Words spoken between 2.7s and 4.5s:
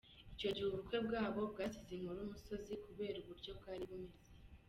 kubera uburyo bwari buhenze.